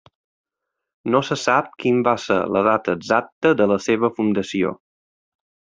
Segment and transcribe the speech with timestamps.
[1.15, 4.77] No se sap quin va ser la data exacta de la seva fundació.